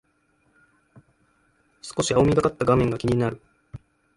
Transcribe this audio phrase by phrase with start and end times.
[1.83, 3.39] 少し青みがかった画面が気になる